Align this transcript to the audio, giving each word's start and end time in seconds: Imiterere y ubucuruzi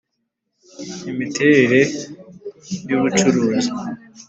Imiterere 1.11 1.81
y 2.87 2.91
ubucuruzi 2.97 3.69